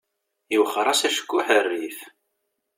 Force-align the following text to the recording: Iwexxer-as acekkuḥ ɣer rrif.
Iwexxer-as 0.55 1.01
acekkuḥ 1.07 1.45
ɣer 1.51 1.65
rrif. 1.71 1.99